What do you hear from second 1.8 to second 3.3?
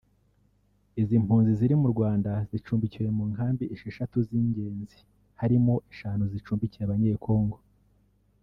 mu Rwanda zicumbikiwe mu